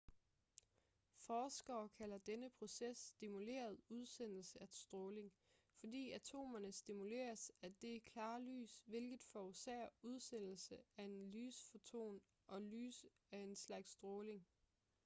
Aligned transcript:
forskere 1.17 1.89
kalder 1.89 2.17
denne 2.17 2.49
proces 2.49 2.97
stimuleret 2.97 3.77
udsendelse 3.89 4.61
af 4.61 4.69
stråling 4.69 5.31
fordi 5.79 6.11
atomerne 6.11 6.71
stimuleres 6.71 7.51
af 7.61 7.73
det 7.73 8.03
klare 8.03 8.41
lys 8.41 8.81
hvilket 8.85 9.23
forårsager 9.23 9.89
udsendelsen 10.01 10.77
af 10.97 11.03
en 11.03 11.25
lysfoton 11.31 12.21
og 12.47 12.61
lys 12.61 13.05
er 13.31 13.39
en 13.43 13.55
slags 13.55 13.89
stråling 13.89 14.45